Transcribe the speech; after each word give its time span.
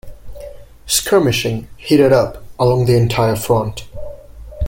Skirmishing 0.87 1.67
heated 1.77 2.11
up 2.11 2.43
along 2.57 2.85
the 2.87 2.97
entire 2.97 3.35
front. 3.35 3.85